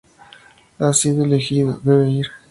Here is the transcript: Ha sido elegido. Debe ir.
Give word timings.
Ha 0.79 0.93
sido 0.93 1.25
elegido. 1.25 1.79
Debe 1.83 2.09
ir. 2.09 2.25